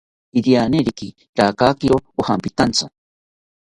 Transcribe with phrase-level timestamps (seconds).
[0.39, 1.07] Irianeriki
[1.37, 2.85] rakakiro ojampitaantzi